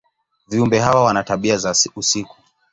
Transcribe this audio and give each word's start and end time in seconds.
Viumbe 0.47 0.79
hawa 0.79 1.03
wana 1.03 1.23
tabia 1.23 1.57
za 1.57 1.75
usiku. 1.95 2.35